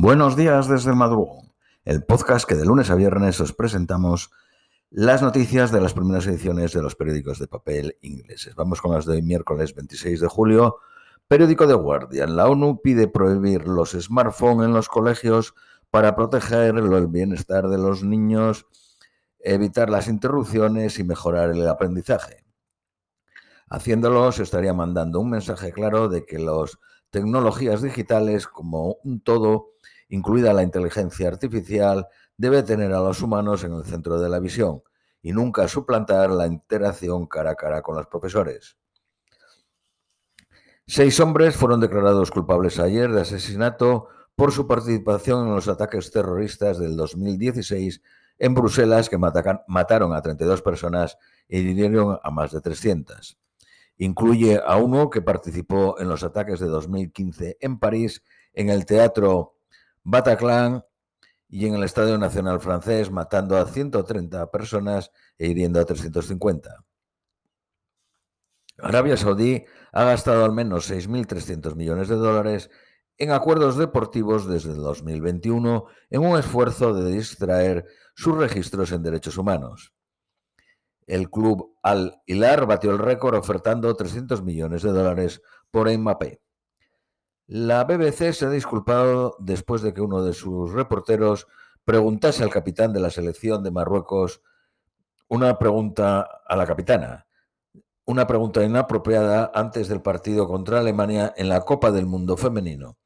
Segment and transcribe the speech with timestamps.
[0.00, 1.52] Buenos días desde el madrugón,
[1.84, 4.30] el podcast que de lunes a viernes os presentamos
[4.90, 8.54] las noticias de las primeras ediciones de los periódicos de papel ingleses.
[8.54, 10.76] Vamos con las de hoy, miércoles 26 de julio.
[11.26, 12.36] Periódico de Guardian.
[12.36, 15.54] La ONU pide prohibir los smartphones en los colegios
[15.90, 18.66] para proteger el bienestar de los niños,
[19.40, 22.44] evitar las interrupciones y mejorar el aprendizaje.
[23.68, 26.78] Haciéndolo se estaría mandando un mensaje claro de que las
[27.10, 29.70] tecnologías digitales como un todo
[30.08, 34.82] incluida la inteligencia artificial, debe tener a los humanos en el centro de la visión
[35.22, 38.76] y nunca suplantar la interacción cara a cara con los profesores.
[40.86, 46.78] Seis hombres fueron declarados culpables ayer de asesinato por su participación en los ataques terroristas
[46.78, 48.00] del 2016
[48.38, 51.18] en Bruselas que mataron a 32 personas
[51.48, 53.38] y hirieron a más de 300.
[53.98, 59.57] Incluye a uno que participó en los ataques de 2015 en París en el Teatro
[60.10, 60.82] Bataclan
[61.50, 66.82] y en el Estadio Nacional francés, matando a 130 personas e hiriendo a 350.
[68.78, 72.70] Arabia Saudí ha gastado al menos 6.300 millones de dólares
[73.18, 79.36] en acuerdos deportivos desde el 2021 en un esfuerzo de distraer sus registros en derechos
[79.36, 79.92] humanos.
[81.06, 86.40] El club Al Hilar batió el récord ofertando 300 millones de dólares por Mbappé.
[87.48, 91.46] La BBC se ha disculpado después de que uno de sus reporteros
[91.82, 94.42] preguntase al capitán de la selección de Marruecos
[95.28, 97.26] una pregunta a la capitana,
[98.04, 102.98] una pregunta inapropiada antes del partido contra Alemania en la Copa del Mundo Femenino.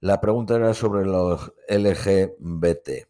[0.00, 3.06] La pregunta era sobre los LGBT.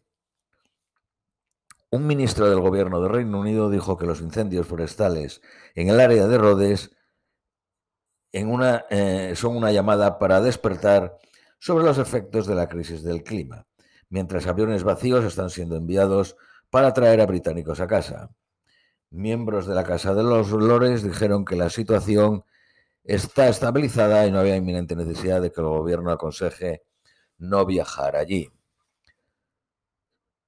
[1.89, 5.41] Un ministro del gobierno de Reino Unido dijo que los incendios forestales
[5.73, 6.95] en el área de Rhodes
[8.89, 11.17] eh, son una llamada para despertar
[11.57, 13.65] sobre los efectos de la crisis del clima,
[14.09, 16.35] mientras aviones vacíos están siendo enviados
[16.69, 18.29] para traer a británicos a casa.
[19.09, 22.43] Miembros de la Casa de los Lores dijeron que la situación
[23.05, 26.83] está estabilizada y no había inminente necesidad de que el gobierno aconseje
[27.37, 28.51] no viajar allí.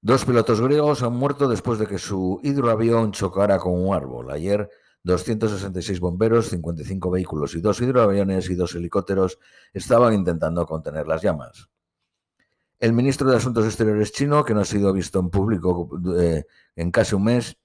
[0.01, 4.31] Dos pilotos griegos han muerto después de que su hidroavión chocara con un árbol.
[4.31, 4.69] Ayer
[5.03, 9.39] 266 bomberos, 55 vehículos y dos hidroaviones y dos helicópteros
[9.73, 11.69] estaban intentando contener las llamas.
[12.79, 16.91] El ministro de Asuntos Exteriores chino, que no ha sido visto en público eh, en
[16.91, 17.57] casi un mes,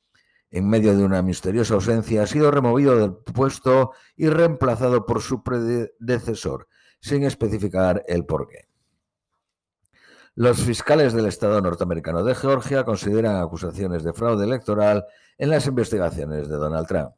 [0.50, 5.42] en medio de una misteriosa ausencia, ha sido removido del puesto y reemplazado por su
[5.42, 6.69] predecesor,
[7.00, 8.69] sin especificar el porqué.
[10.34, 15.04] Los fiscales del Estado norteamericano de Georgia consideran acusaciones de fraude electoral
[15.37, 17.12] en las investigaciones de Donald Trump.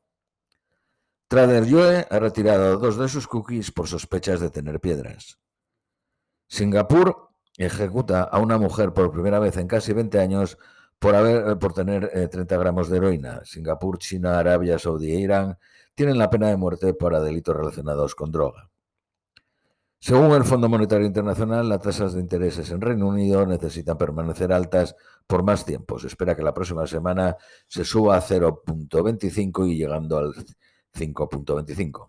[1.34, 5.40] Trader ha retirado dos de sus cookies por sospechas de tener piedras.
[6.46, 10.56] Singapur ejecuta a una mujer por primera vez en casi 20 años
[11.00, 13.40] por, haber, por tener 30 eh, gramos de heroína.
[13.44, 15.58] Singapur, China, Arabia Saudí e Irán
[15.96, 18.70] tienen la pena de muerte para delitos relacionados con droga.
[19.98, 24.94] Según el Fondo Monetario Internacional, las tasas de intereses en Reino Unido necesitan permanecer altas
[25.26, 25.98] por más tiempo.
[25.98, 27.36] Se espera que la próxima semana
[27.66, 30.32] se suba a 0.25 y llegando al
[30.94, 32.08] 5.25.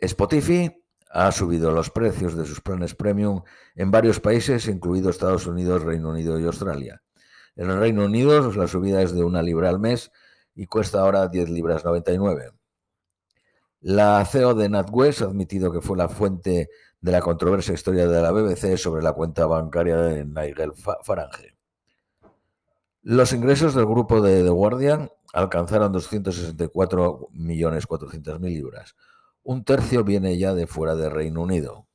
[0.00, 0.70] Spotify
[1.10, 3.42] ha subido los precios de sus planes premium
[3.74, 7.02] en varios países, incluidos Estados Unidos, Reino Unido y Australia.
[7.56, 10.12] En el Reino Unido la subida es de una libra al mes
[10.54, 12.52] y cuesta ahora 10 libras 99.
[13.80, 16.68] La CEO de NatWest ha admitido que fue la fuente
[17.00, 21.56] de la controversia historia de la BBC sobre la cuenta bancaria de Nigel Farage.
[23.02, 28.96] Los ingresos del grupo de The Guardian alcanzaron 264.400.000 libras.
[29.42, 31.86] Un tercio viene ya de fuera del Reino Unido.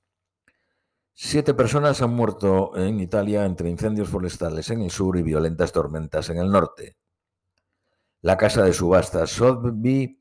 [1.13, 6.29] Siete personas han muerto en Italia entre incendios forestales en el sur y violentas tormentas
[6.29, 6.97] en el norte.
[8.21, 10.17] La casa de subastas Sotheby's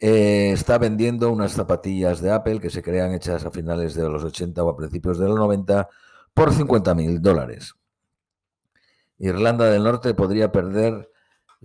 [0.00, 4.24] eh, está vendiendo unas zapatillas de Apple que se crean hechas a finales de los
[4.24, 5.88] 80 o a principios de los 90
[6.34, 7.74] por 50.000 dólares.
[9.18, 11.08] Irlanda del Norte podría perder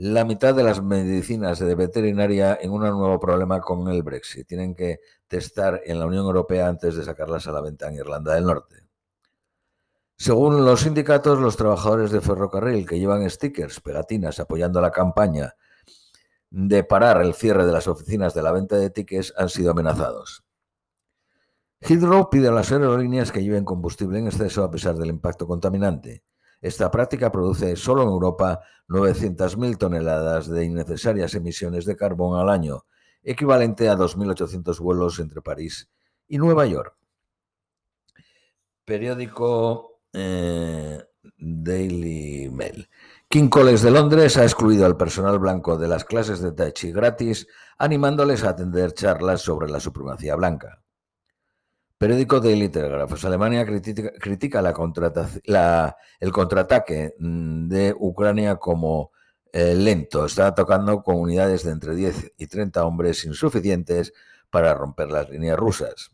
[0.02, 4.48] la mitad de las medicinas de veterinaria en un nuevo problema con el Brexit.
[4.48, 8.34] Tienen que testar en la Unión Europea antes de sacarlas a la venta en Irlanda
[8.34, 8.88] del Norte.
[10.18, 15.54] Según los sindicatos, los trabajadores de ferrocarril que llevan stickers, pegatinas apoyando la campaña
[16.50, 20.44] de parar el cierre de las oficinas de la venta de tickets han sido amenazados.
[21.80, 26.24] Heathrow pide a las aerolíneas que lleven combustible en exceso a pesar del impacto contaminante.
[26.62, 32.86] Esta práctica produce solo en Europa 900.000 toneladas de innecesarias emisiones de carbón al año,
[33.24, 35.90] equivalente a 2.800 vuelos entre París
[36.28, 36.96] y Nueva York.
[38.86, 41.04] Periódico eh,
[41.38, 42.90] Daily Mail.
[43.28, 46.92] King College de Londres ha excluido al personal blanco de las clases de Tai Chi
[46.92, 47.48] gratis,
[47.78, 50.82] animándoles a atender charlas sobre la supremacía blanca.
[52.02, 53.24] Periódico Daily Telegraph.
[53.26, 54.60] Alemania critica,
[56.20, 59.12] el contraataque mm, de Ucrania como
[59.54, 60.26] eh, lento.
[60.26, 64.14] Está tocando con unidades de entre 10 y 30 hombres insuficientes
[64.50, 66.10] para romper las líneas rusas.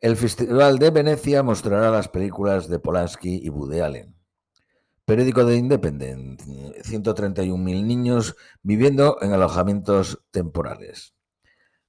[0.00, 4.16] El Festival de Venecia mostrará las películas de Polanski y Woody Allen.
[5.04, 11.12] Periódico de Independent, 131.000 niños viviendo en alojamientos temporales.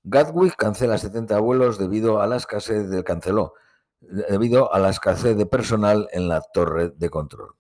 [0.03, 3.53] Gatwick cancela 70 vuelos debido a la escasez de canceló
[4.01, 7.56] debido a la escasez de personal en la torre de control.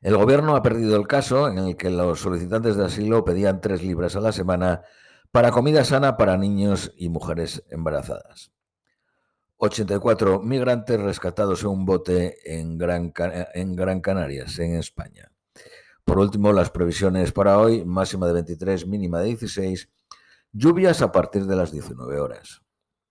[0.00, 3.82] El gobierno ha perdido el caso en el que los solicitantes de asilo pedían tres
[3.82, 4.82] libras a la semana
[5.30, 8.50] para comida sana para niños y mujeres embarazadas.
[9.58, 13.12] 84 migrantes rescatados en un bote en Gran,
[13.54, 15.30] en Gran Canarias, en España.
[16.04, 19.88] Por último, las previsiones para hoy, máxima de 23, mínima de 16,
[20.52, 22.62] lluvias a partir de las 19 horas.